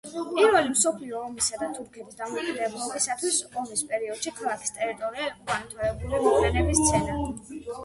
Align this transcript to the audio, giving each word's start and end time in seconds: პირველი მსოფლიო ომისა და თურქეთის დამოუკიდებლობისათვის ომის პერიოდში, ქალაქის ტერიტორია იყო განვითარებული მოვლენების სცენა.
პირველი 0.35 0.69
მსოფლიო 0.69 1.19
ომისა 1.25 1.59
და 1.63 1.67
თურქეთის 1.75 2.17
დამოუკიდებლობისათვის 2.21 3.37
ომის 3.63 3.85
პერიოდში, 3.93 4.35
ქალაქის 4.41 4.75
ტერიტორია 4.81 5.29
იყო 5.31 5.47
განვითარებული 5.53 6.25
მოვლენების 6.27 6.83
სცენა. 6.85 7.23